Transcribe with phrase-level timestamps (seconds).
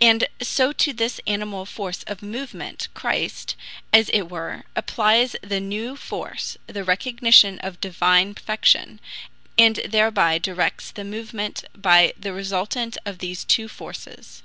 [0.00, 3.54] And so to this animal force of movement Christ,
[3.92, 8.98] as it were, applies the new force the recognition of Divine perfection
[9.56, 14.42] and thereby directs the movement by the resultant of these two forces..